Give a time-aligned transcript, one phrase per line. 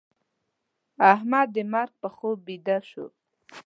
[1.13, 3.05] احمد د مرګ په خوب بيده شو.